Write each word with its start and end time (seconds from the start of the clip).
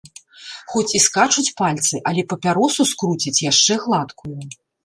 Хоць 0.71 0.93
і 0.99 1.01
скачуць 1.07 1.53
пальцы, 1.61 1.93
але 2.13 2.21
папяросу 2.33 2.89
скруціць 2.93 3.39
яшчэ 3.51 3.81
гладкую. 3.85 4.35